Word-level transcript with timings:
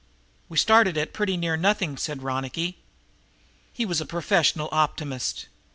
"We 0.49 0.57
started 0.57 0.97
at 0.97 1.13
pretty 1.13 1.37
near 1.37 1.55
nothing," 1.55 1.95
said 1.95 2.23
Ronicky. 2.23 2.79
He 3.71 3.85
was 3.85 4.01
a 4.01 4.05
professional 4.07 4.67
optimist. 4.71 5.45